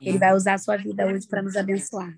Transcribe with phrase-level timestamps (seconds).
[0.00, 2.16] Ele vai usar a sua vida hoje para nos abençoar.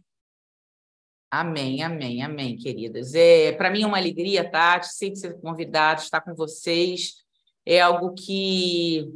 [1.30, 3.14] Amém, amém, amém, queridas.
[3.14, 7.14] É, para mim é uma alegria, Tati, sempre ser convidado, estar com vocês.
[7.64, 9.08] É algo que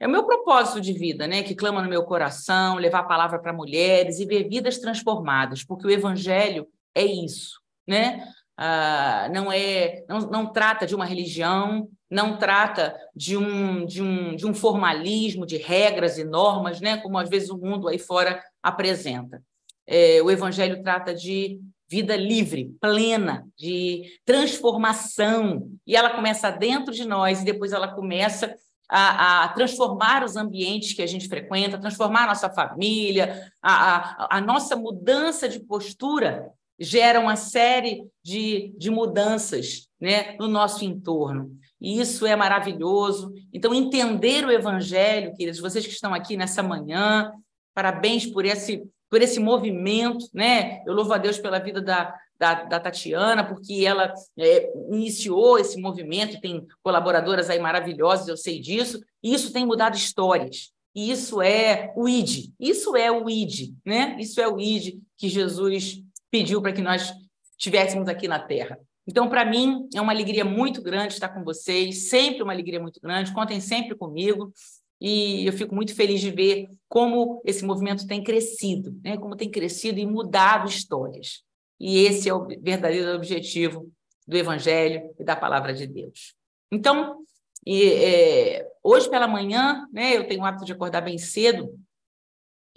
[0.00, 1.42] é o meu propósito de vida, né?
[1.42, 5.86] Que clama no meu coração, levar a palavra para mulheres e ver vidas transformadas, porque
[5.86, 8.26] o evangelho é isso, né?
[8.60, 14.34] Ah, não é, não, não trata de uma religião, não trata de um, de, um,
[14.34, 16.96] de um formalismo, de regras e normas, né?
[16.96, 19.40] Como às vezes o mundo aí fora apresenta.
[19.86, 27.04] É, o evangelho trata de vida livre, plena, de transformação, e ela começa dentro de
[27.04, 28.56] nós e depois ela começa
[28.88, 34.38] a, a, transformar os ambientes que a gente frequenta, transformar a nossa família, a, a,
[34.38, 41.50] a nossa mudança de postura gera uma série de, de mudanças né, no nosso entorno.
[41.80, 43.32] E isso é maravilhoso.
[43.52, 47.32] Então, entender o Evangelho, queridos, vocês que estão aqui nessa manhã,
[47.74, 50.26] parabéns por esse, por esse movimento.
[50.32, 50.82] Né?
[50.86, 55.80] Eu louvo a Deus pela vida da, da, da Tatiana, porque ela é, iniciou esse
[55.80, 60.72] movimento, tem colaboradoras aí maravilhosas, eu sei disso, e isso tem mudado histórias.
[60.94, 64.16] E isso é o ID, isso é o ID, né?
[64.18, 67.12] Isso é o ID que Jesus pediu para que nós
[67.56, 68.78] tivéssemos aqui na Terra.
[69.06, 73.00] Então, para mim, é uma alegria muito grande estar com vocês, sempre uma alegria muito
[73.00, 74.52] grande, contem sempre comigo,
[75.00, 79.16] e eu fico muito feliz de ver como esse movimento tem crescido, né?
[79.16, 81.42] como tem crescido e mudado histórias.
[81.80, 83.90] E esse é o verdadeiro objetivo
[84.26, 86.34] do Evangelho e da Palavra de Deus.
[86.70, 87.18] Então,
[87.64, 91.78] e, é, hoje pela manhã, né, eu tenho o hábito de acordar bem cedo.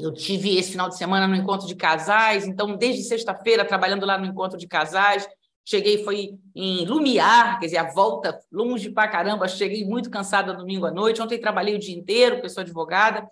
[0.02, 4.18] Eu tive esse final de semana no encontro de casais, então, desde sexta-feira, trabalhando lá
[4.18, 5.28] no encontro de casais,
[5.64, 10.86] cheguei, foi em Lumiar, quer dizer, a volta longe pra caramba, cheguei muito cansada domingo
[10.86, 11.22] à noite.
[11.22, 13.28] Ontem trabalhei o dia inteiro, pessoa advogada,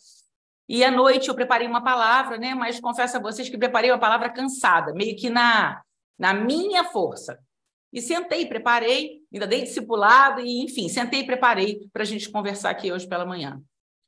[0.68, 2.54] e à noite eu preparei uma palavra, né?
[2.54, 5.82] Mas confesso a vocês que preparei uma palavra cansada, meio que na,
[6.18, 7.40] na minha força.
[7.92, 12.70] E sentei, preparei, ainda dei discipulado, e enfim, sentei e preparei para a gente conversar
[12.70, 13.60] aqui hoje pela manhã.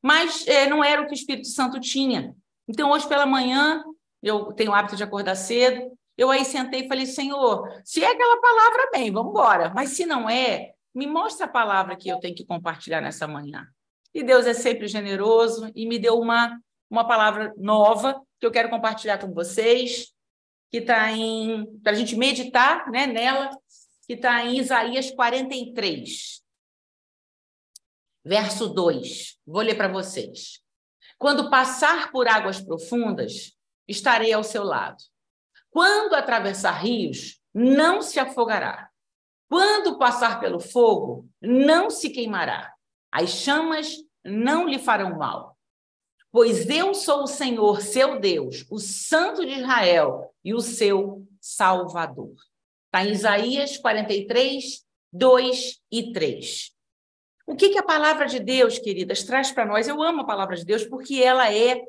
[0.04, 2.36] Mas é, não era o que o Espírito Santo tinha.
[2.72, 3.84] Então, hoje pela manhã,
[4.24, 8.10] eu tenho o hábito de acordar cedo, eu aí sentei e falei, Senhor, se é
[8.10, 9.74] aquela palavra, bem, vamos embora.
[9.76, 13.68] Mas se não é, me mostra a palavra que eu tenho que compartilhar nessa manhã.
[14.14, 16.58] E Deus é sempre generoso e me deu uma,
[16.90, 20.14] uma palavra nova que eu quero compartilhar com vocês,
[20.70, 21.66] que está em.
[21.84, 23.50] para a gente meditar né, nela,
[24.08, 26.42] que está em Isaías 43,
[28.24, 29.38] verso 2.
[29.46, 30.62] Vou ler para vocês.
[31.22, 33.56] Quando passar por águas profundas,
[33.88, 34.98] estarei ao seu lado.
[35.70, 38.90] Quando atravessar rios, não se afogará.
[39.48, 42.74] Quando passar pelo fogo, não se queimará.
[43.12, 45.56] As chamas não lhe farão mal.
[46.32, 52.34] Pois eu sou o Senhor, seu Deus, o Santo de Israel e o seu Salvador.
[52.88, 54.84] Está em Isaías 43,
[55.14, 56.72] 2 e 3.
[57.46, 59.88] O que, que a palavra de Deus, queridas, traz para nós?
[59.88, 61.82] Eu amo a palavra de Deus porque ela é,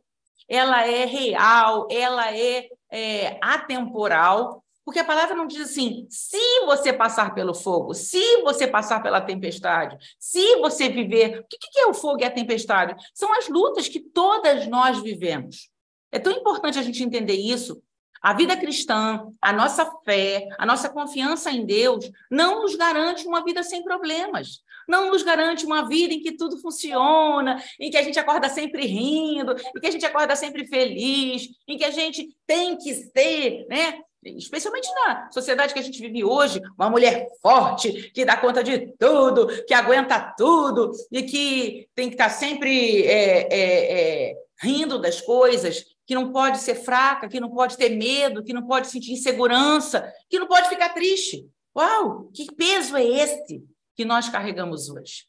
[0.49, 6.93] ela é real, ela é, é atemporal porque a palavra não diz assim: se você
[6.93, 11.41] passar pelo fogo, se você passar pela tempestade, se você viver.
[11.41, 12.95] O que é o fogo e a tempestade?
[13.15, 15.71] São as lutas que todas nós vivemos.
[16.11, 17.81] É tão importante a gente entender isso.
[18.21, 23.43] A vida cristã, a nossa fé, a nossa confiança em Deus não nos garante uma
[23.43, 24.63] vida sem problemas.
[24.89, 28.87] Não nos garante uma vida em que tudo funciona, em que a gente acorda sempre
[28.87, 33.67] rindo, em que a gente acorda sempre feliz, em que a gente tem que ser,
[33.69, 33.99] né?
[34.25, 38.95] especialmente na sociedade que a gente vive hoje, uma mulher forte, que dá conta de
[38.99, 45.21] tudo, que aguenta tudo e que tem que estar sempre é, é, é, rindo das
[45.21, 49.13] coisas, que não pode ser fraca, que não pode ter medo, que não pode sentir
[49.13, 51.47] insegurança, que não pode ficar triste.
[51.77, 53.63] Uau, que peso é este
[53.95, 55.27] que nós carregamos hoje?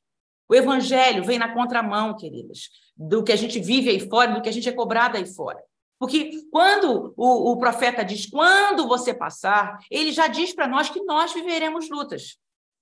[0.49, 4.49] O evangelho vem na contramão, queridas, do que a gente vive aí fora, do que
[4.49, 5.59] a gente é cobrado aí fora.
[5.99, 11.01] Porque quando o, o profeta diz, quando você passar, ele já diz para nós que
[11.03, 12.37] nós viveremos lutas,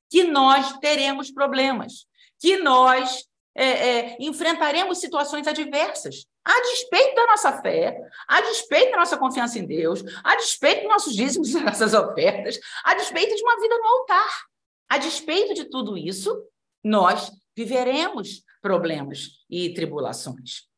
[0.10, 2.08] que nós teremos problemas,
[2.40, 8.98] que nós é, é, enfrentaremos situações adversas, a despeito da nossa fé, a despeito da
[8.98, 13.44] nossa confiança em Deus, a despeito dos nossos dízimos e nossas ofertas, a despeito de
[13.44, 14.51] uma vida no altar.
[14.92, 16.46] A despeito de tudo isso,
[16.84, 20.70] nós viveremos problemas e tribulações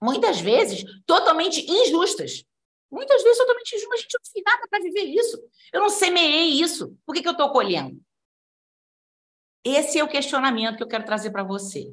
[0.00, 2.44] muitas vezes totalmente injustas.
[2.90, 3.98] Muitas vezes totalmente injustas.
[3.98, 5.42] A gente não fez nada para viver isso.
[5.72, 6.96] Eu não semeei isso.
[7.04, 8.00] Por que, que eu estou colhendo?
[9.64, 11.92] Esse é o questionamento que eu quero trazer para você.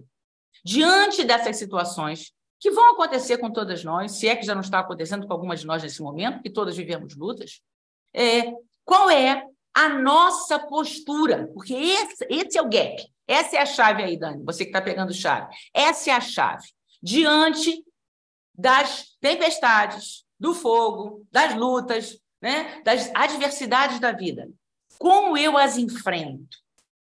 [0.63, 4.79] Diante dessas situações que vão acontecer com todas nós, se é que já não está
[4.79, 7.61] acontecendo com algumas de nós nesse momento, que todas vivemos lutas.
[8.13, 8.53] É,
[8.85, 11.49] qual é a nossa postura?
[11.53, 12.95] Porque esse, esse é o gap.
[13.27, 15.53] Essa é a chave aí, Dani, você que está pegando chave.
[15.73, 16.67] Essa é a chave.
[17.01, 17.83] Diante
[18.53, 24.49] das tempestades, do fogo, das lutas, né, das adversidades da vida.
[24.99, 26.57] Como eu as enfrento?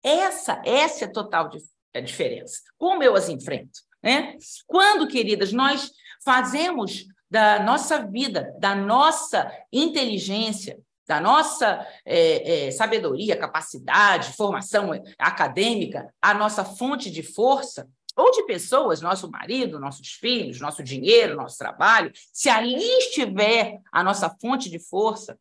[0.02, 1.52] Essa, essa é a total
[1.94, 2.62] a diferença.
[2.78, 3.80] Como eu as enfrento?
[4.02, 4.38] Né?
[4.66, 5.92] Quando, queridas, nós
[6.24, 16.14] fazemos da nossa vida, da nossa inteligência, da nossa é, é, sabedoria, capacidade, formação acadêmica,
[16.22, 21.58] a nossa fonte de força, ou de pessoas, nosso marido, nossos filhos, nosso dinheiro, nosso
[21.58, 25.40] trabalho, se ali estiver a nossa fonte de força,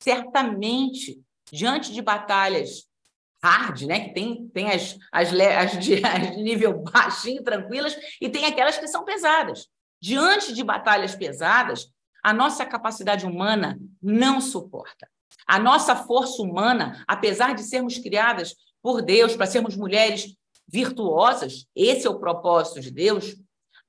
[0.00, 1.20] certamente,
[1.50, 2.86] diante de batalhas
[3.44, 8.28] hard, né, que tem, tem as, as, as, de, as de nível baixinho, tranquilas, e
[8.30, 9.66] tem aquelas que são pesadas.
[10.00, 11.88] Diante de batalhas pesadas,
[12.22, 15.08] a nossa capacidade humana não suporta.
[15.46, 20.34] A nossa força humana, apesar de sermos criadas por Deus para sermos mulheres
[20.66, 23.36] virtuosas, esse é o propósito de Deus,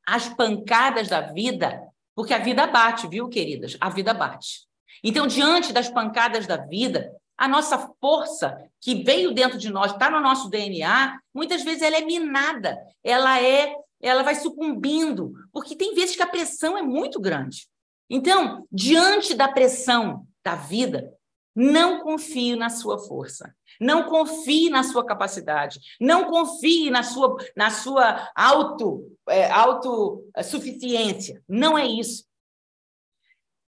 [0.06, 1.81] as pancadas da vida,
[2.15, 3.77] porque a vida bate, viu, queridas?
[3.80, 4.68] A vida bate.
[5.04, 10.09] Então, diante das pancadas da vida, a nossa força que veio dentro de nós, está
[10.09, 15.95] no nosso DNA, muitas vezes ela é minada, ela é, ela vai sucumbindo, porque tem
[15.95, 17.68] vezes que a pressão é muito grande.
[18.15, 21.12] Então, diante da pressão da vida,
[21.56, 23.56] não confie na sua força.
[23.81, 25.80] Não confie na sua capacidade.
[26.00, 31.44] Não confie na sua, na sua auto, é, autossuficiência.
[31.50, 32.24] Não é isso.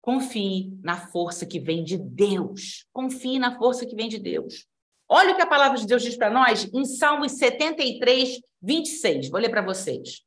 [0.01, 2.85] Confie na força que vem de Deus.
[2.91, 4.67] Confie na força que vem de Deus.
[5.07, 9.29] Olha o que a palavra de Deus diz para nós em Salmos 73, 26.
[9.29, 10.21] Vou ler para vocês.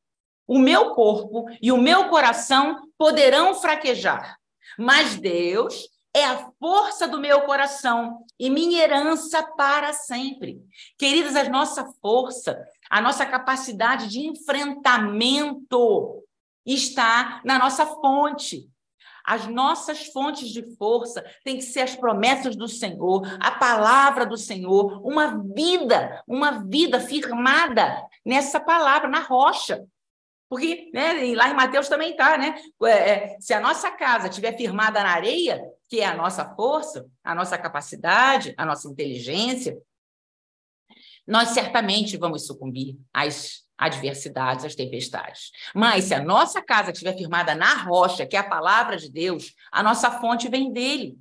[0.47, 4.37] O meu corpo e o meu coração poderão fraquejar,
[4.77, 10.59] mas Deus é a força do meu coração e minha herança para sempre.
[10.97, 12.59] Queridas, a nossa força,
[12.89, 16.23] a nossa capacidade de enfrentamento
[16.65, 18.67] está na nossa fonte.
[19.23, 24.37] As nossas fontes de força têm que ser as promessas do Senhor, a palavra do
[24.37, 29.85] Senhor, uma vida, uma vida firmada nessa palavra, na rocha.
[30.49, 32.55] Porque né, lá em Mateus também está, né?
[32.83, 37.05] É, é, se a nossa casa estiver firmada na areia, que é a nossa força,
[37.23, 39.77] a nossa capacidade, a nossa inteligência,
[41.27, 45.51] nós certamente vamos sucumbir às adversidades, às tempestades.
[45.75, 49.53] Mas se a nossa casa estiver firmada na rocha, que é a palavra de Deus,
[49.71, 51.17] a nossa fonte vem dele.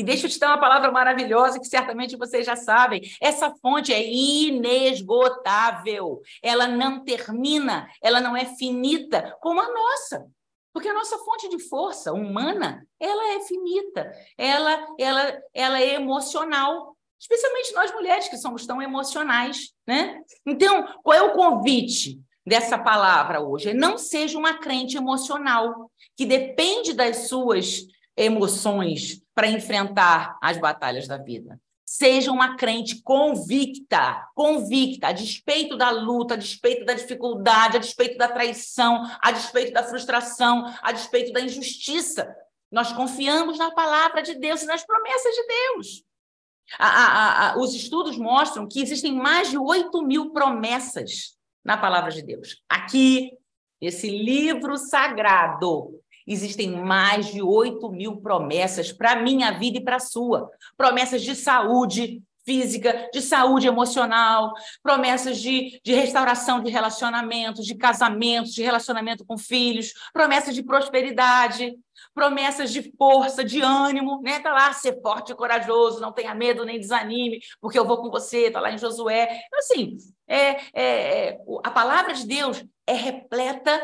[0.00, 3.02] E deixa eu te dar uma palavra maravilhosa que certamente vocês já sabem.
[3.20, 6.22] Essa fonte é inesgotável.
[6.42, 10.26] Ela não termina, ela não é finita como a nossa.
[10.72, 16.96] Porque a nossa fonte de força humana, ela é finita, ela, ela, ela é emocional,
[17.20, 20.18] especialmente nós mulheres que somos tão emocionais, né?
[20.46, 23.68] Então, qual é o convite dessa palavra hoje?
[23.70, 27.82] É não seja uma crente emocional, que depende das suas
[28.16, 31.58] emoções para enfrentar as batalhas da vida.
[31.82, 38.18] Seja uma crente convicta, convicta, a despeito da luta, a despeito da dificuldade, a despeito
[38.18, 42.30] da traição, a despeito da frustração, a despeito da injustiça.
[42.70, 46.04] Nós confiamos na palavra de Deus e nas promessas de Deus.
[46.78, 52.10] A, a, a, os estudos mostram que existem mais de 8 mil promessas na palavra
[52.10, 52.62] de Deus.
[52.68, 53.30] Aqui,
[53.80, 59.96] esse livro sagrado, existem mais de 8 mil promessas para a minha vida e para
[59.96, 60.50] a sua.
[60.76, 68.52] Promessas de saúde física, de saúde emocional, promessas de, de restauração de relacionamentos, de casamentos,
[68.52, 71.74] de relacionamento com filhos, promessas de prosperidade,
[72.14, 74.40] promessas de força, de ânimo, né?
[74.40, 78.10] Tá lá, ser forte e corajoso, não tenha medo nem desanime, porque eu vou com
[78.10, 79.42] você, tá lá em Josué.
[79.46, 79.96] Então, assim,
[80.26, 83.80] é, é, é a palavra de Deus é repleta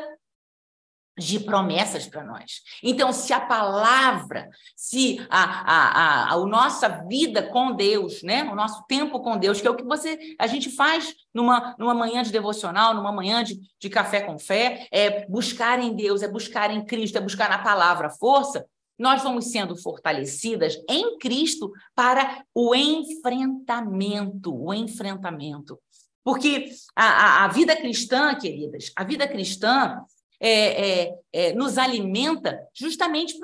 [1.19, 2.63] de promessas para nós.
[2.83, 8.45] Então, se a palavra, se a, a, a, a, nossa vida com Deus, né?
[8.45, 11.95] o nosso tempo com Deus, que é o que você a gente faz numa, numa
[11.95, 16.29] manhã de devocional, numa manhã de, de café com fé, é buscar em Deus, é
[16.29, 18.67] buscar em Cristo, é buscar na palavra força,
[18.99, 25.79] nós vamos sendo fortalecidas em Cristo para o enfrentamento, o enfrentamento.
[26.25, 30.03] Porque a, a, a vida cristã, queridas, a vida cristã,
[30.41, 33.35] é, é, é, nos alimenta justamente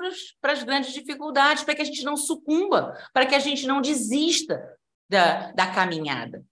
[0.41, 3.81] para as grandes dificuldades, para que a gente não sucumba, para que a gente não
[3.81, 4.61] desista
[5.09, 6.43] da, da caminhada.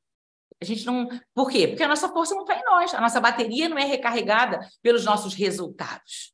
[0.62, 1.08] A gente não.
[1.34, 1.68] Por quê?
[1.68, 5.06] Porque a nossa força não está em nós, a nossa bateria não é recarregada pelos
[5.06, 6.34] nossos resultados.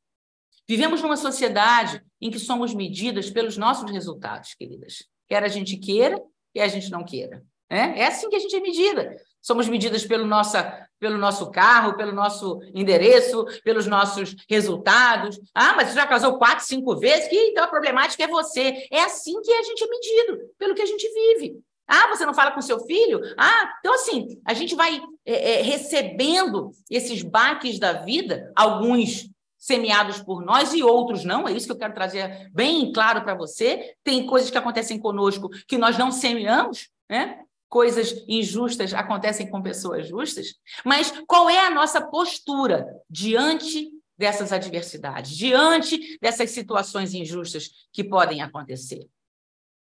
[0.68, 5.04] Vivemos numa sociedade em que somos medidas pelos nossos resultados, queridas.
[5.26, 6.20] Quer a gente queira,
[6.54, 7.42] quer a gente não queira.
[7.70, 9.16] É, é assim que a gente é medida.
[9.40, 15.38] Somos medidas pelo, nossa, pelo nosso carro, pelo nosso endereço, pelos nossos resultados.
[15.54, 17.28] Ah, mas você já casou quatro, cinco vezes?
[17.28, 18.86] Que então a problemática é você.
[18.90, 21.60] É assim que a gente é medido, pelo que a gente vive.
[21.86, 23.20] Ah, você não fala com seu filho?
[23.36, 30.22] Ah, então assim, a gente vai é, é, recebendo esses baques da vida, alguns semeados
[30.22, 31.48] por nós e outros não.
[31.48, 33.94] É isso que eu quero trazer bem claro para você.
[34.04, 37.40] Tem coisas que acontecem conosco que nós não semeamos, né?
[37.68, 40.54] Coisas injustas acontecem com pessoas justas.
[40.84, 48.42] Mas qual é a nossa postura diante dessas adversidades, diante dessas situações injustas que podem
[48.42, 49.06] acontecer?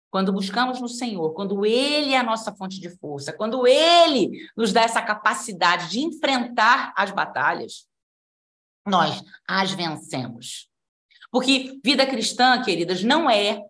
[0.09, 4.71] Quando buscamos no Senhor, quando Ele é a nossa fonte de força, quando Ele nos
[4.71, 7.87] dá essa capacidade de enfrentar as batalhas,
[8.85, 10.69] nós as vencemos.
[11.29, 13.61] Porque vida cristã, queridas, não é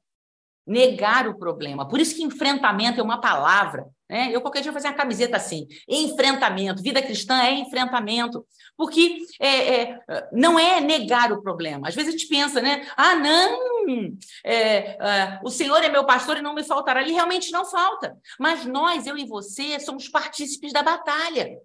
[0.65, 1.87] negar o problema.
[1.87, 3.87] Por isso que enfrentamento é uma palavra.
[4.09, 4.29] Né?
[4.31, 6.81] Eu qualquer dia vou fazer uma camiseta assim: enfrentamento.
[6.81, 8.45] Vida cristã é enfrentamento.
[8.75, 9.99] Porque é, é,
[10.31, 11.87] não é negar o problema.
[11.87, 12.87] Às vezes a gente pensa, né?
[12.95, 17.01] Ah, não, é, é o Senhor é meu pastor e não me faltará.
[17.01, 18.17] Ele realmente não falta.
[18.39, 21.57] Mas nós, eu e você, somos partícipes da batalha.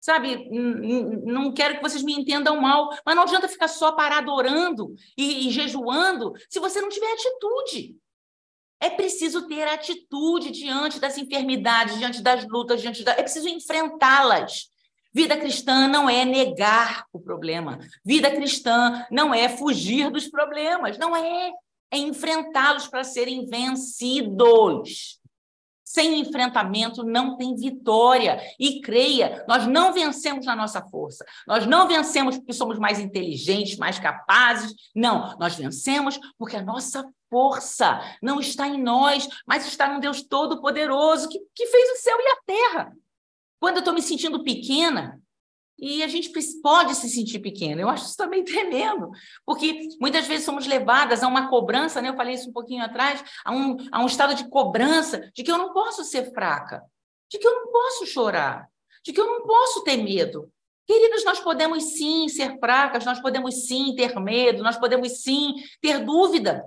[0.00, 4.96] Sabe, não quero que vocês me entendam mal, mas não adianta ficar só parado orando
[5.16, 7.96] e, e jejuando se você não tiver atitude.
[8.82, 13.12] É preciso ter atitude diante das enfermidades, diante das lutas, diante da...
[13.12, 14.72] é preciso enfrentá-las.
[15.14, 17.78] Vida cristã não é negar o problema.
[18.04, 20.98] Vida cristã não é fugir dos problemas.
[20.98, 21.52] Não é.
[21.92, 25.20] É enfrentá-los para serem vencidos.
[25.84, 28.40] Sem enfrentamento não tem vitória.
[28.58, 31.24] E creia, nós não vencemos na nossa força.
[31.46, 34.74] Nós não vencemos porque somos mais inteligentes, mais capazes.
[34.92, 40.22] Não, nós vencemos porque a nossa força não está em nós, mas está no Deus
[40.22, 42.92] Todo-Poderoso que, que fez o céu e a terra.
[43.58, 45.18] Quando eu estou me sentindo pequena,
[45.78, 46.30] e a gente
[46.62, 47.80] pode se sentir pequena.
[47.80, 49.10] Eu acho isso também tremendo,
[49.46, 52.10] porque muitas vezes somos levadas a uma cobrança, né?
[52.10, 55.50] eu falei isso um pouquinho atrás, a um, a um estado de cobrança de que
[55.50, 56.82] eu não posso ser fraca,
[57.30, 58.68] de que eu não posso chorar,
[59.04, 60.52] de que eu não posso ter medo.
[60.86, 66.04] Queridos, nós podemos sim ser fracas, nós podemos sim ter medo, nós podemos sim ter
[66.04, 66.62] dúvida,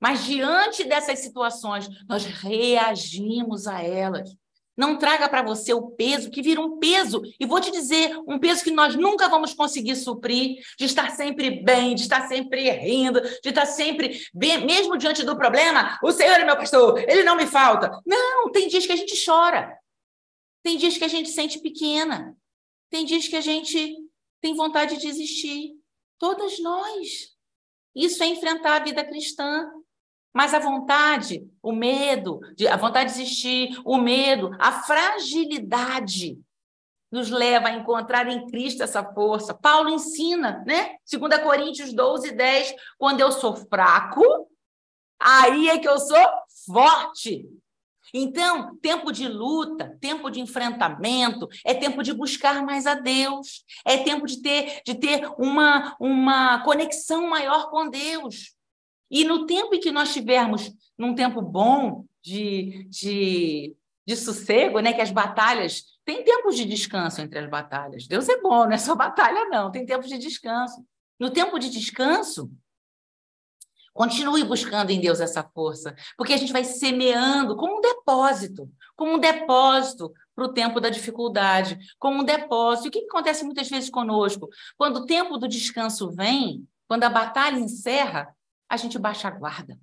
[0.00, 4.36] mas diante dessas situações, nós reagimos a elas.
[4.78, 7.20] Não traga para você o peso que vira um peso.
[7.40, 11.50] E vou te dizer, um peso que nós nunca vamos conseguir suprir, de estar sempre
[11.50, 15.98] bem, de estar sempre rindo, de estar sempre bem, mesmo diante do problema.
[16.00, 17.90] O Senhor é meu pastor, ele não me falta.
[18.06, 19.76] Não, tem dias que a gente chora.
[20.62, 22.36] Tem dias que a gente sente pequena.
[22.88, 23.96] Tem dias que a gente
[24.40, 25.72] tem vontade de desistir.
[26.20, 27.36] Todas nós.
[27.96, 29.68] Isso é enfrentar a vida cristã.
[30.32, 36.38] Mas a vontade, o medo, a vontade de existir, o medo, a fragilidade
[37.10, 39.54] nos leva a encontrar em Cristo essa força.
[39.54, 40.96] Paulo ensina, né?
[41.10, 44.22] 2 Coríntios 12, 10, quando eu sou fraco,
[45.18, 46.28] aí é que eu sou
[46.66, 47.48] forte.
[48.12, 53.98] Então, tempo de luta, tempo de enfrentamento, é tempo de buscar mais a Deus, é
[53.98, 58.54] tempo de ter, de ter uma, uma conexão maior com Deus.
[59.10, 64.92] E no tempo em que nós tivermos, num tempo bom de, de, de sossego, né,
[64.92, 65.84] que as batalhas.
[66.04, 68.06] Tem tempos de descanso entre as batalhas.
[68.06, 69.70] Deus é bom, não é só batalha, não.
[69.70, 70.84] Tem tempos de descanso.
[71.18, 72.50] No tempo de descanso,
[73.98, 79.14] Continue buscando em Deus essa força, porque a gente vai semeando como um depósito, como
[79.14, 82.86] um depósito para o tempo da dificuldade, como um depósito.
[82.86, 84.48] E o que acontece muitas vezes conosco?
[84.76, 88.32] Quando o tempo do descanso vem, quando a batalha encerra,
[88.68, 89.78] a gente baixa a guarda.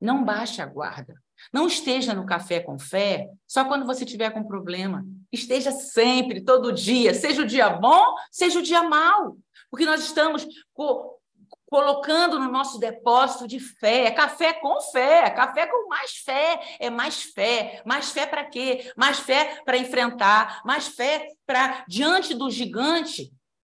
[0.00, 1.14] Não baixe a guarda.
[1.52, 5.04] Não esteja no café com fé só quando você tiver com problema.
[5.30, 9.36] Esteja sempre, todo dia, seja o dia bom, seja o dia mau.
[9.70, 11.18] Porque nós estamos co
[11.66, 14.04] colocando no nosso depósito de fé.
[14.04, 16.60] É café com fé, é café com mais fé.
[16.78, 17.80] É mais fé.
[17.86, 18.92] Mais fé para quê?
[18.94, 23.32] Mais fé para enfrentar, mais fé para, diante do gigante,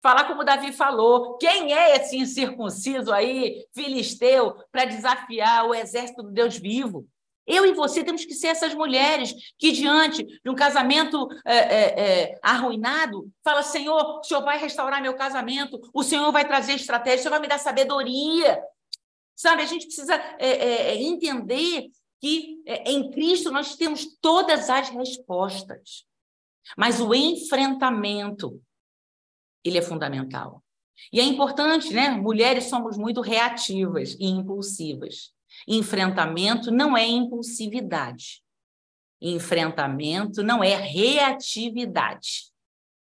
[0.05, 1.39] falar como Davi falou.
[1.39, 7.09] Quem é esse incircunciso aí, filisteu, para desafiar o exército do Deus vivo?
[7.47, 12.01] Eu e você temos que ser essas mulheres que, diante de um casamento é, é,
[12.01, 17.21] é, arruinado, fala: Senhor, o Senhor vai restaurar meu casamento, o Senhor vai trazer estratégia,
[17.21, 18.63] o Senhor vai me dar sabedoria.
[19.35, 21.89] Sabe, a gente precisa é, é, é, entender
[22.21, 26.07] que em Cristo nós temos todas as respostas.
[26.77, 28.63] Mas o enfrentamento,
[29.65, 30.63] ele é fundamental.
[31.13, 32.11] E é importante, né?
[32.11, 35.33] Mulheres somos muito reativas e impulsivas.
[35.67, 38.43] Enfrentamento não é impulsividade.
[39.21, 42.53] Enfrentamento não é reatividade.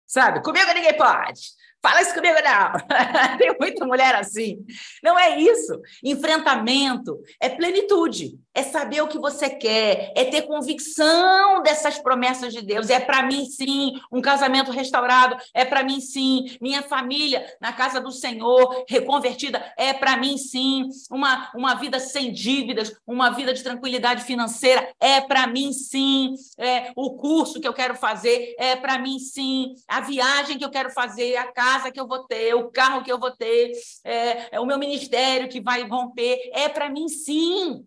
[0.07, 0.43] Sabe?
[0.43, 1.41] Comigo ninguém pode.
[1.85, 2.73] Fala isso comigo, não.
[3.37, 4.65] Tem muita mulher assim.
[5.03, 5.79] Não é isso.
[6.03, 12.63] Enfrentamento é plenitude, é saber o que você quer, é ter convicção dessas promessas de
[12.63, 12.89] Deus.
[12.89, 15.37] É para mim, sim, um casamento restaurado.
[15.53, 19.63] É para mim, sim, minha família na casa do Senhor, reconvertida.
[19.77, 24.91] É para mim, sim, uma, uma vida sem dívidas, uma vida de tranquilidade financeira.
[24.99, 28.55] É para mim, sim, é, o curso que eu quero fazer.
[28.59, 32.07] É para mim, sim, a viagem que eu quero fazer, a casa casa que eu
[32.07, 33.73] vou ter, o carro que eu vou ter,
[34.05, 36.51] é, é o meu ministério que vai romper.
[36.53, 37.85] É para mim, sim.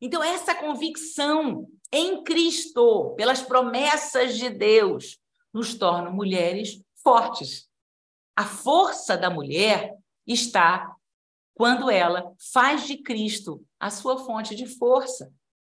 [0.00, 5.18] Então, essa convicção em Cristo, pelas promessas de Deus,
[5.52, 7.68] nos torna mulheres fortes.
[8.36, 9.94] A força da mulher
[10.26, 10.94] está
[11.54, 15.30] quando ela faz de Cristo a sua fonte de força.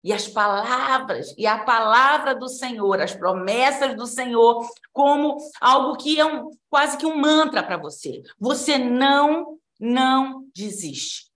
[0.03, 6.19] E as palavras, e a palavra do Senhor, as promessas do Senhor, como algo que
[6.19, 8.23] é um, quase que um mantra para você.
[8.39, 11.31] Você não, não desiste.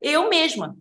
[0.00, 0.76] Eu mesma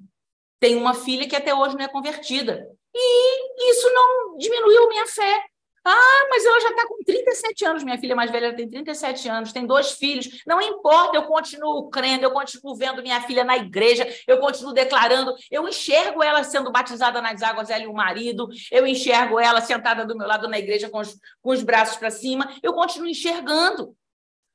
[0.59, 2.67] tenho uma filha que até hoje não é convertida.
[2.93, 5.45] E isso não diminuiu minha fé.
[5.87, 9.53] Ah, mas ela já está com 37 anos, minha filha mais velha tem 37 anos,
[9.53, 10.41] tem dois filhos.
[10.47, 15.35] Não importa, eu continuo crendo, eu continuo vendo minha filha na igreja, eu continuo declarando,
[15.51, 20.03] eu enxergo ela sendo batizada nas águas, ela e o marido, eu enxergo ela sentada
[20.07, 23.95] do meu lado na igreja com os, com os braços para cima, eu continuo enxergando.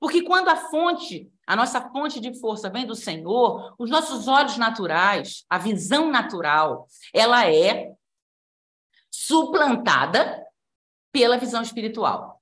[0.00, 4.56] Porque quando a fonte, a nossa fonte de força vem do Senhor, os nossos olhos
[4.56, 7.92] naturais, a visão natural, ela é
[9.08, 10.39] suplantada
[11.12, 12.40] pela visão espiritual.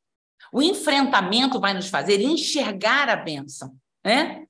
[0.52, 4.46] O enfrentamento vai nos fazer enxergar a bênção, né?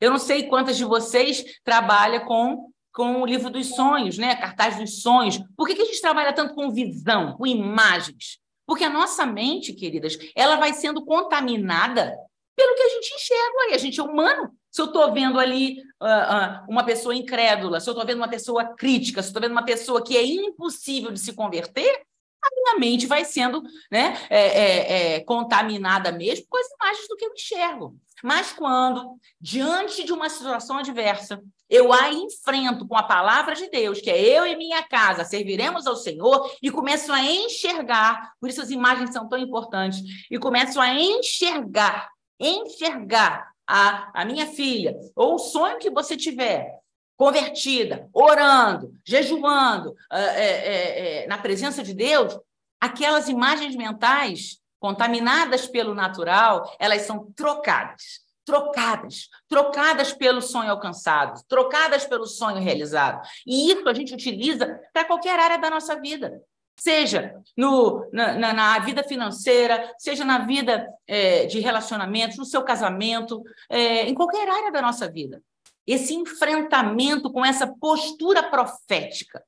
[0.00, 4.34] Eu não sei quantas de vocês trabalham com, com o livro dos sonhos, né?
[4.36, 5.38] Cartaz dos sonhos.
[5.56, 8.38] Por que, que a gente trabalha tanto com visão, com imagens?
[8.66, 12.14] Porque a nossa mente, queridas, ela vai sendo contaminada
[12.56, 13.74] pelo que a gente enxerga aí.
[13.74, 14.50] A gente é humano.
[14.70, 18.28] Se eu estou vendo ali uh, uh, uma pessoa incrédula, se eu estou vendo uma
[18.28, 22.02] pessoa crítica, se eu estou vendo uma pessoa que é impossível de se converter,
[22.44, 27.16] a minha mente vai sendo né, é, é, é, contaminada mesmo com as imagens do
[27.16, 27.96] que eu enxergo.
[28.22, 34.00] Mas quando, diante de uma situação adversa, eu a enfrento com a palavra de Deus,
[34.00, 38.62] que é eu e minha casa serviremos ao Senhor, e começo a enxergar, por isso
[38.62, 45.34] as imagens são tão importantes, e começo a enxergar, enxergar a, a minha filha, ou
[45.34, 46.83] o sonho que você tiver,
[47.16, 52.38] convertida, orando, jejuando, é, é, é, na presença de Deus,
[52.80, 58.22] aquelas imagens mentais contaminadas pelo natural, elas são trocadas.
[58.44, 63.26] Trocadas, trocadas pelo sonho alcançado, trocadas pelo sonho realizado.
[63.46, 66.42] E isso a gente utiliza para qualquer área da nossa vida
[66.76, 73.42] seja no, na, na, vida financeira, seja na vida é, de relacionamentos, no seu casamento,
[73.70, 75.40] é, em qualquer área da nossa vida
[75.86, 79.42] esse enfrentamento com essa postura profética.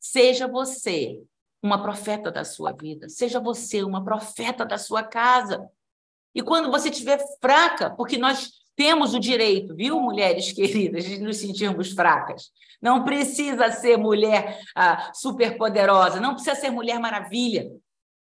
[0.00, 1.20] Seja você
[1.62, 5.68] uma profeta da sua vida, seja você uma profeta da sua casa.
[6.34, 11.38] E quando você estiver fraca, porque nós temos o direito, viu, mulheres queridas, de nos
[11.38, 12.50] sentirmos fracas.
[12.80, 17.68] Não precisa ser mulher ah, superpoderosa, não precisa ser mulher maravilha.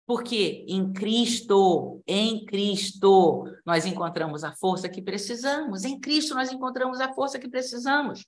[0.10, 5.86] Porque em Cristo, em Cristo, nós encontramos a força que precisamos.
[5.86, 8.26] Em Cristo, nós encontramos a força que precisamos.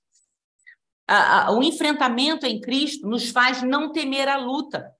[1.50, 4.94] O enfrentamento em Cristo nos faz não temer a luta.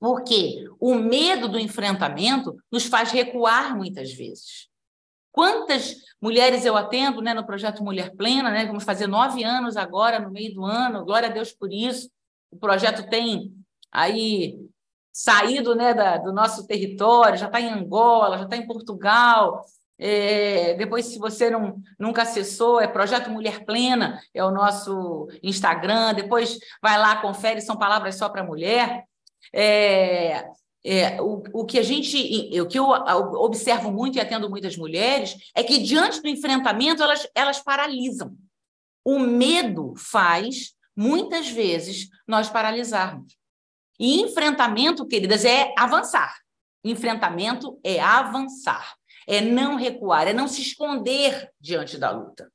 [0.00, 4.70] Porque o medo do enfrentamento nos faz recuar muitas vezes.
[5.30, 8.64] Quantas mulheres eu atendo né, no projeto Mulher Plena, né?
[8.64, 12.10] Vamos fazer nove anos agora, no meio do ano, glória a Deus por isso.
[12.50, 13.54] O projeto tem
[13.92, 14.58] aí
[15.14, 19.64] saído né, da, do nosso território, já está em Angola, já está em Portugal.
[19.96, 26.14] É, depois, se você não, nunca acessou, é Projeto Mulher Plena, é o nosso Instagram.
[26.14, 29.04] Depois vai lá, confere, são palavras só para mulher.
[29.52, 30.48] É,
[30.84, 35.36] é, o, o que a gente, o que eu observo muito e atendo muitas mulheres
[35.54, 38.36] é que diante do enfrentamento elas, elas paralisam.
[39.04, 43.36] O medo faz muitas vezes nós paralisarmos.
[43.98, 46.36] E enfrentamento, queridas, é avançar.
[46.84, 48.94] Enfrentamento é avançar,
[49.26, 52.52] é não recuar, é não se esconder diante da luta.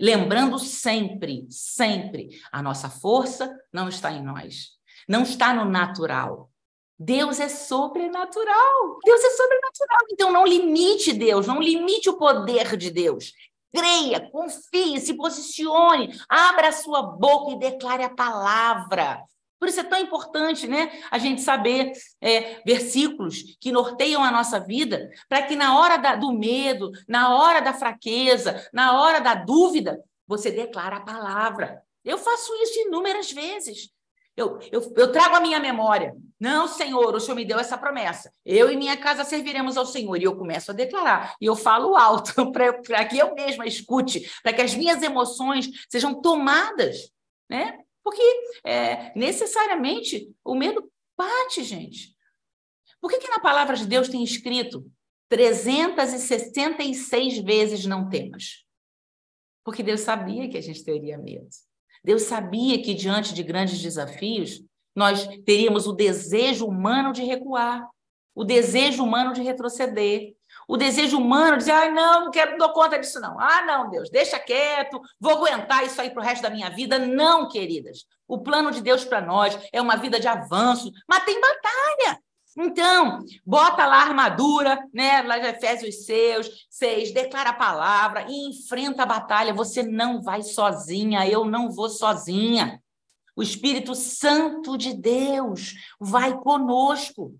[0.00, 4.70] Lembrando sempre, sempre, a nossa força não está em nós,
[5.08, 6.50] não está no natural.
[6.98, 8.98] Deus é sobrenatural.
[9.04, 9.98] Deus é sobrenatural.
[10.10, 13.32] Então não limite Deus, não limite o poder de Deus.
[13.74, 19.22] Creia, confie, se posicione, abra a sua boca e declare a palavra.
[19.62, 24.58] Por isso é tão importante, né, a gente saber é, versículos que norteiam a nossa
[24.58, 29.36] vida, para que na hora da, do medo, na hora da fraqueza, na hora da
[29.36, 31.80] dúvida, você declara a palavra.
[32.04, 33.90] Eu faço isso inúmeras vezes.
[34.36, 36.12] Eu, eu, eu trago a minha memória.
[36.40, 38.32] Não, Senhor, o Senhor me deu essa promessa.
[38.44, 40.16] Eu e minha casa serviremos ao Senhor.
[40.16, 41.36] E eu começo a declarar.
[41.40, 46.20] E eu falo alto para que eu mesma escute, para que as minhas emoções sejam
[46.20, 47.12] tomadas,
[47.48, 47.78] né?
[48.02, 48.22] Porque
[48.64, 52.16] é, necessariamente o medo bate, gente.
[53.00, 54.90] Por que, que na palavra de Deus tem escrito
[55.28, 58.64] 366 vezes não temas?
[59.64, 61.48] Porque Deus sabia que a gente teria medo.
[62.04, 64.62] Deus sabia que diante de grandes desafios,
[64.94, 67.88] nós teríamos o desejo humano de recuar,
[68.34, 70.34] o desejo humano de retroceder,
[70.68, 73.38] o desejo humano de dizer, ah, não, não quero, não dou conta disso, não.
[73.38, 76.98] Ah, não, Deus, deixa quieto, vou aguentar isso aí para o resto da minha vida.
[76.98, 78.04] Não, queridas.
[78.26, 82.18] O plano de Deus para nós é uma vida de avanço, mas tem batalha.
[82.56, 85.22] Então, bota lá a armadura, né?
[85.22, 89.54] Lá de Efésios 6, 6, declara a palavra e enfrenta a batalha.
[89.54, 92.82] Você não vai sozinha, eu não vou sozinha.
[93.34, 97.34] O Espírito Santo de Deus vai conosco.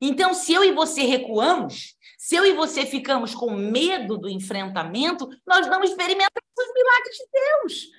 [0.00, 5.28] Então, se eu e você recuamos, se eu e você ficamos com medo do enfrentamento,
[5.46, 7.90] nós não experimentamos os milagres de Deus.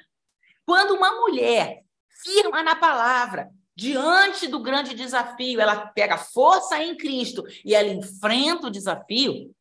[0.65, 1.83] Quando uma mulher
[2.23, 8.67] firma na palavra, diante do grande desafio, ela pega força em Cristo e ela enfrenta
[8.67, 9.55] o desafio,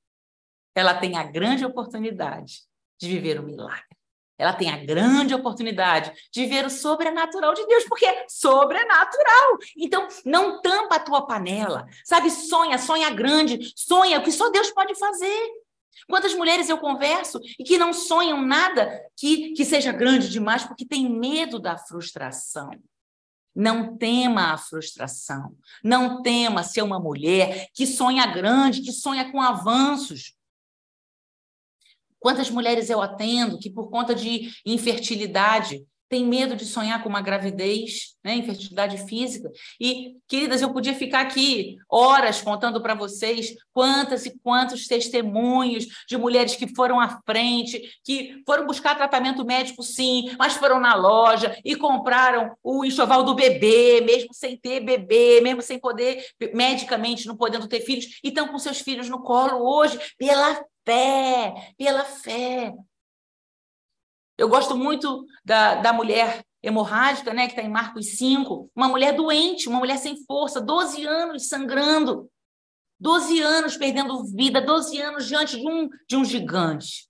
[0.74, 2.62] ela tem a grande oportunidade
[3.00, 3.97] de viver o milagre
[4.38, 9.58] ela tem a grande oportunidade de ver o sobrenatural de Deus, porque é sobrenatural.
[9.76, 12.30] Então, não tampa a tua panela, sabe?
[12.30, 15.50] Sonha, sonha grande, sonha o que só Deus pode fazer.
[16.08, 20.86] Quantas mulheres eu converso e que não sonham nada que, que seja grande demais porque
[20.86, 22.70] tem medo da frustração.
[23.54, 25.56] Não tema a frustração.
[25.82, 30.37] Não tema ser uma mulher que sonha grande, que sonha com avanços.
[32.18, 37.20] Quantas mulheres eu atendo que, por conta de infertilidade, tem medo de sonhar com uma
[37.20, 39.50] gravidez, né, infertilidade física.
[39.78, 46.16] E, queridas, eu podia ficar aqui horas contando para vocês quantas e quantos testemunhos de
[46.16, 51.56] mulheres que foram à frente, que foram buscar tratamento médico, sim, mas foram na loja
[51.64, 57.36] e compraram o enxoval do bebê, mesmo sem ter bebê, mesmo sem poder, medicamente não
[57.36, 62.74] podendo ter filhos, e estão com seus filhos no colo hoje, pela fé, pela fé.
[64.38, 69.14] Eu gosto muito da, da mulher hemorrágica, né, que está em Marcos 5, uma mulher
[69.14, 72.30] doente, uma mulher sem força, 12 anos sangrando,
[72.98, 77.06] 12 anos perdendo vida, 12 anos diante de um, de um gigante.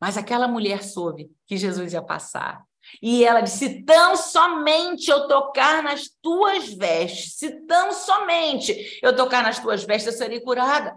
[0.00, 2.64] Mas aquela mulher soube que Jesus ia passar.
[3.00, 9.42] E ela disse: tão somente eu tocar nas tuas vestes, se tão somente eu tocar
[9.42, 10.94] nas tuas vestes, eu serei curada.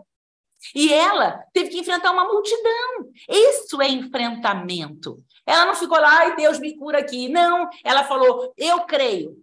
[0.76, 3.10] E ela teve que enfrentar uma multidão.
[3.30, 5.24] Isso é enfrentamento.
[5.45, 7.30] Ela não ficou lá, ai, Deus me cura aqui.
[7.30, 9.38] Não, ela falou: eu creio.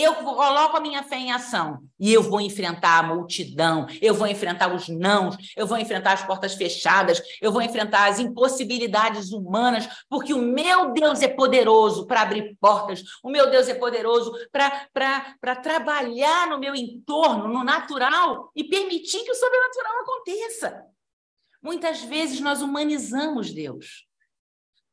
[0.00, 4.28] Eu coloco a minha fé em ação e eu vou enfrentar a multidão, eu vou
[4.28, 9.88] enfrentar os nãos, eu vou enfrentar as portas fechadas, eu vou enfrentar as impossibilidades humanas,
[10.08, 15.56] porque o meu Deus é poderoso para abrir portas, o meu Deus é poderoso para
[15.56, 20.84] trabalhar no meu entorno, no natural e permitir que o sobrenatural aconteça.
[21.60, 24.06] Muitas vezes nós humanizamos Deus.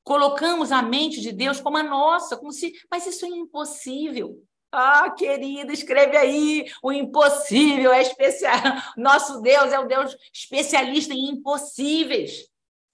[0.04, 4.44] Colocamos a mente de Deus como a nossa, como se, mas isso é impossível.
[4.76, 6.66] Ah, querida, escreve aí.
[6.84, 8.54] O impossível é especial.
[8.98, 12.50] Nosso Deus é o Deus especialista em impossíveis.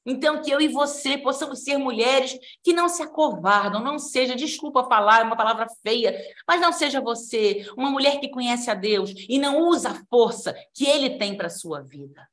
[0.05, 4.83] Então, que eu e você possamos ser mulheres que não se acovardam, não seja, desculpa
[4.83, 9.13] falar, é uma palavra feia, mas não seja você uma mulher que conhece a Deus
[9.29, 12.27] e não usa a força que Ele tem para a sua vida.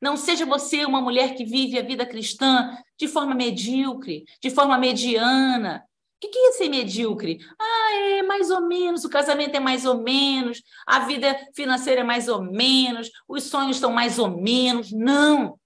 [0.00, 4.78] Não seja você uma mulher que vive a vida cristã de forma medíocre, de forma
[4.78, 5.82] mediana,
[6.22, 7.38] o que é ser medíocre?
[7.58, 12.04] Ah, é mais ou menos, o casamento é mais ou menos, a vida financeira é
[12.04, 14.90] mais ou menos, os sonhos estão mais ou menos.
[14.92, 15.58] Não!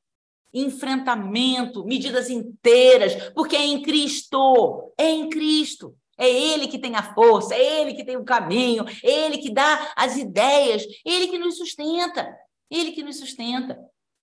[0.53, 5.95] Enfrentamento, medidas inteiras, porque é em Cristo, é em Cristo.
[6.21, 9.51] É Ele que tem a força, é Ele que tem o caminho, é Ele que
[9.51, 12.37] dá as ideias, é Ele que nos sustenta,
[12.69, 13.79] Ele que nos sustenta.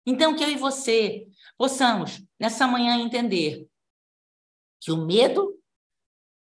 [0.06, 1.26] Então, que eu e você
[1.58, 3.66] possamos, nessa manhã, entender
[4.82, 5.58] que o medo,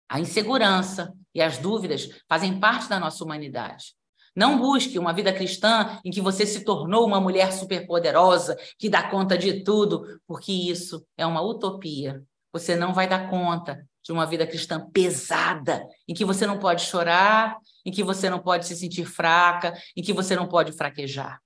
[0.08, 3.94] a insegurança e as dúvidas fazem parte da nossa humanidade.
[4.34, 9.02] Não busque uma vida cristã em que você se tornou uma mulher superpoderosa, que dá
[9.10, 12.22] conta de tudo, porque isso é uma utopia.
[12.52, 16.82] Você não vai dar conta de uma vida cristã pesada, em que você não pode
[16.82, 21.40] chorar, em que você não pode se sentir fraca, em que você não pode fraquejar.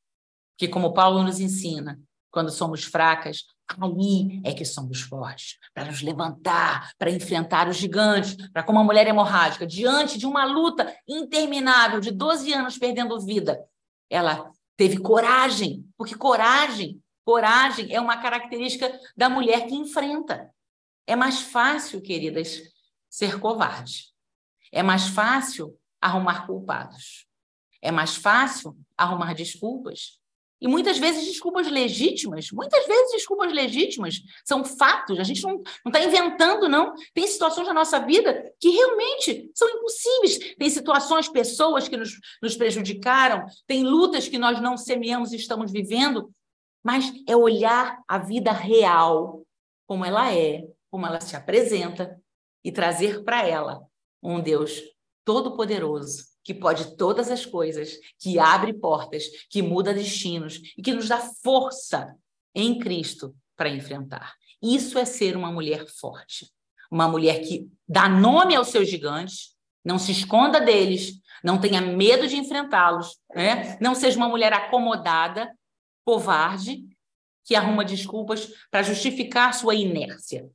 [0.54, 1.98] Porque, como Paulo nos ensina,
[2.30, 8.36] quando somos fracas, aí é que somos fortes, para nos levantar, para enfrentar os gigantes,
[8.50, 13.64] para como uma mulher hemorrágica, diante de uma luta interminável de 12 anos perdendo vida,
[14.10, 20.50] ela teve coragem, porque coragem, coragem é uma característica da mulher que enfrenta.
[21.06, 22.60] É mais fácil, queridas,
[23.08, 24.12] ser covarde.
[24.70, 27.26] É mais fácil arrumar culpados.
[27.80, 30.20] É mais fácil arrumar desculpas.
[30.62, 36.00] E muitas vezes desculpas legítimas, muitas vezes desculpas legítimas, são fatos, a gente não está
[36.00, 36.94] inventando, não.
[37.12, 40.54] Tem situações da nossa vida que realmente são impossíveis.
[40.56, 45.72] Tem situações, pessoas que nos, nos prejudicaram, tem lutas que nós não semeamos e estamos
[45.72, 46.32] vivendo,
[46.80, 49.42] mas é olhar a vida real,
[49.84, 52.22] como ela é, como ela se apresenta,
[52.64, 53.82] e trazer para ela
[54.22, 54.80] um Deus
[55.24, 61.08] todo-poderoso, que pode todas as coisas, que abre portas, que muda destinos e que nos
[61.08, 62.14] dá força
[62.54, 64.34] em Cristo para enfrentar.
[64.62, 66.50] Isso é ser uma mulher forte.
[66.90, 72.28] Uma mulher que dá nome aos seus gigantes, não se esconda deles, não tenha medo
[72.28, 73.76] de enfrentá-los, né?
[73.80, 75.50] não seja uma mulher acomodada,
[76.04, 76.84] covarde,
[77.44, 80.48] que arruma desculpas para justificar sua inércia.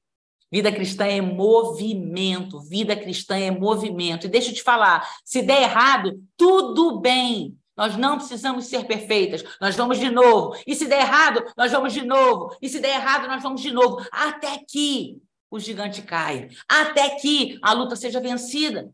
[0.51, 4.25] Vida cristã é movimento, vida cristã é movimento.
[4.25, 7.57] E deixa eu te falar, se der errado, tudo bem.
[7.75, 9.43] Nós não precisamos ser perfeitas.
[9.61, 10.57] Nós vamos de novo.
[10.65, 12.57] E se der errado, nós vamos de novo.
[12.59, 14.03] E se der errado, nós vamos de novo.
[14.11, 16.49] Até que o gigante caia.
[16.67, 18.89] Até que a luta seja vencida.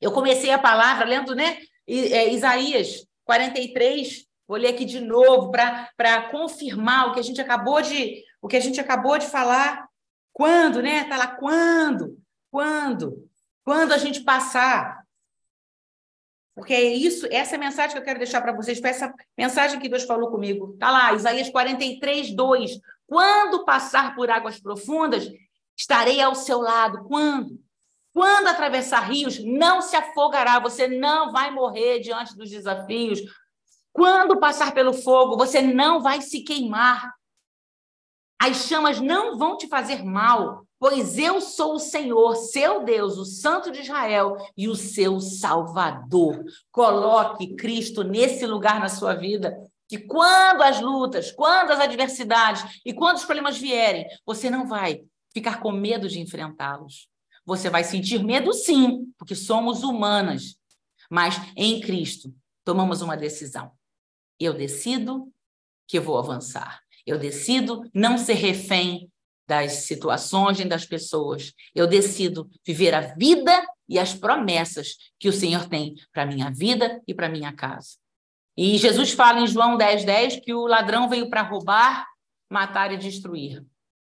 [0.00, 1.58] Eu comecei a palavra lendo, né?
[1.86, 4.24] É, Isaías 43.
[4.46, 8.56] Vou ler aqui de novo para confirmar o que a gente acabou de o que
[8.56, 9.87] a gente acabou de falar.
[10.38, 11.02] Quando, né?
[11.02, 12.16] Tá lá quando?
[12.48, 13.28] Quando?
[13.64, 15.04] Quando a gente passar?
[16.54, 19.80] Porque é isso, essa é a mensagem que eu quero deixar para vocês, essa mensagem
[19.80, 20.76] que Deus falou comigo.
[20.78, 22.70] Tá lá, Isaías 43, 2.
[23.04, 25.28] Quando passar por águas profundas,
[25.76, 27.02] estarei ao seu lado.
[27.08, 27.58] Quando?
[28.14, 33.20] Quando atravessar rios, não se afogará, você não vai morrer diante dos desafios.
[33.92, 37.17] Quando passar pelo fogo, você não vai se queimar.
[38.40, 43.24] As chamas não vão te fazer mal, pois eu sou o Senhor, seu Deus, o
[43.24, 46.44] Santo de Israel e o seu Salvador.
[46.70, 49.58] Coloque Cristo nesse lugar na sua vida.
[49.88, 55.02] Que quando as lutas, quando as adversidades e quando os problemas vierem, você não vai
[55.32, 57.08] ficar com medo de enfrentá-los.
[57.44, 60.56] Você vai sentir medo, sim, porque somos humanas.
[61.10, 62.32] Mas em Cristo,
[62.64, 63.72] tomamos uma decisão.
[64.38, 65.32] Eu decido
[65.86, 66.82] que vou avançar.
[67.08, 69.10] Eu decido não ser refém
[69.48, 71.54] das situações nem das pessoas.
[71.74, 77.02] Eu decido viver a vida e as promessas que o Senhor tem para minha vida
[77.08, 77.96] e para minha casa.
[78.54, 82.06] E Jesus fala em João 10, 10 que o ladrão veio para roubar,
[82.50, 83.64] matar e destruir.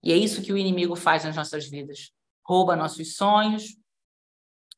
[0.00, 2.12] E é isso que o inimigo faz nas nossas vidas.
[2.46, 3.76] Rouba nossos sonhos,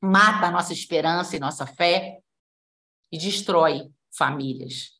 [0.00, 2.20] mata a nossa esperança e nossa fé
[3.12, 4.92] e destrói famílias.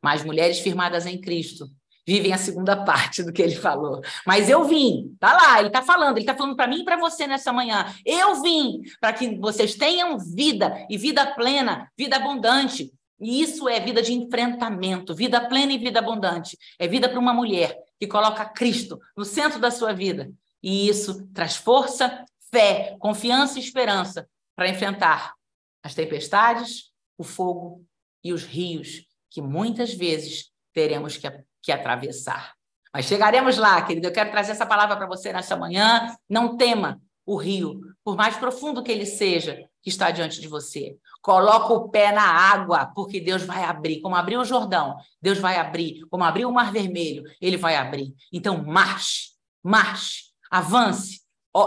[0.00, 1.68] Mas mulheres firmadas em Cristo
[2.06, 4.00] vivem a segunda parte do que ele falou.
[4.26, 6.96] Mas eu vim, tá lá, ele tá falando, ele tá falando para mim e para
[6.96, 7.86] você nessa manhã.
[8.04, 12.92] Eu vim para que vocês tenham vida e vida plena, vida abundante.
[13.20, 16.56] E isso é vida de enfrentamento, vida plena e vida abundante.
[16.78, 20.30] É vida para uma mulher que coloca Cristo no centro da sua vida.
[20.62, 25.34] E isso traz força, fé, confiança e esperança para enfrentar
[25.82, 27.84] as tempestades, o fogo
[28.24, 31.26] e os rios que muitas vezes teremos que
[31.62, 32.54] que atravessar.
[32.92, 34.06] Mas chegaremos lá, querido.
[34.06, 36.14] Eu quero trazer essa palavra para você nesta manhã.
[36.28, 40.96] Não tema o rio, por mais profundo que ele seja, que está diante de você.
[41.22, 44.00] Coloca o pé na água, porque Deus vai abrir.
[44.00, 46.00] Como abriu o Jordão, Deus vai abrir.
[46.10, 48.12] Como abriu o Mar Vermelho, ele vai abrir.
[48.32, 49.30] Então, marche,
[49.62, 51.20] marche, avance.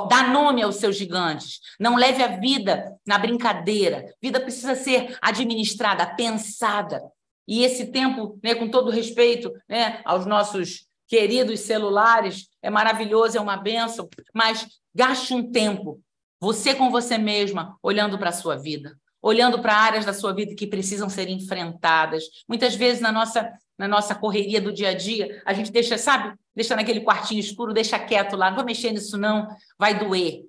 [0.09, 1.59] Dá nome aos seus gigantes.
[1.79, 4.13] Não leve a vida na brincadeira.
[4.21, 7.01] Vida precisa ser administrada, pensada.
[7.47, 13.41] E esse tempo, né, com todo respeito né, aos nossos queridos celulares, é maravilhoso, é
[13.41, 16.01] uma benção, mas gaste um tempo,
[16.39, 20.55] você com você mesma, olhando para a sua vida, olhando para áreas da sua vida
[20.55, 22.23] que precisam ser enfrentadas.
[22.47, 26.37] Muitas vezes na nossa na nossa correria do dia a dia, a gente deixa, sabe,
[26.55, 30.45] deixa naquele quartinho escuro, deixa quieto lá, não vou mexer nisso não, vai doer.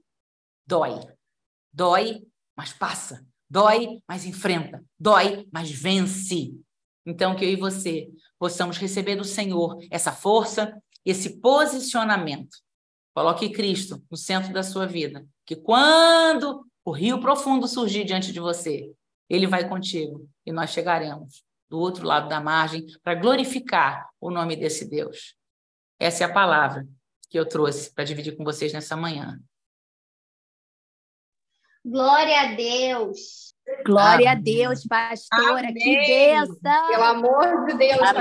[0.66, 1.00] Dói.
[1.72, 2.22] Dói,
[2.57, 3.26] mas passa.
[3.48, 4.85] Dói, mas enfrenta.
[4.98, 6.52] Dói, mas vence.
[7.07, 12.57] Então que eu e você possamos receber do Senhor essa força, esse posicionamento.
[13.14, 18.40] Coloque Cristo no centro da sua vida, que quando o rio profundo surgir diante de
[18.40, 18.90] você,
[19.29, 24.57] ele vai contigo e nós chegaremos do outro lado da margem para glorificar o nome
[24.57, 25.35] desse Deus.
[25.99, 26.87] Essa é a palavra
[27.31, 29.40] que eu trouxe para dividir com vocês nessa manhã.
[31.85, 33.54] Glória a Deus.
[33.85, 34.29] Glória Amém.
[34.29, 35.68] a Deus, pastora.
[35.68, 35.74] Amém.
[35.74, 36.88] Que bênção.
[36.88, 38.12] Pelo amor de Deus,